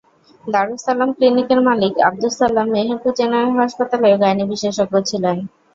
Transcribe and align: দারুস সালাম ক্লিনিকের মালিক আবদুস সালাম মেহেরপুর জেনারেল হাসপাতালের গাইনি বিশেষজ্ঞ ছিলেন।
দারুস 0.45 0.81
সালাম 0.85 1.09
ক্লিনিকের 1.15 1.59
মালিক 1.67 1.93
আবদুস 2.07 2.33
সালাম 2.39 2.67
মেহেরপুর 2.73 3.11
জেনারেল 3.19 3.51
হাসপাতালের 3.59 4.15
গাইনি 4.21 4.43
বিশেষজ্ঞ 4.51 4.93
ছিলেন। 5.09 5.37